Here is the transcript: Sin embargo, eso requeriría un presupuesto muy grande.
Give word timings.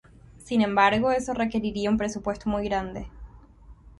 Sin 0.43 0.61
embargo, 0.63 1.11
eso 1.11 1.35
requeriría 1.35 1.91
un 1.91 1.99
presupuesto 1.99 2.49
muy 2.49 2.63
grande. 2.63 3.05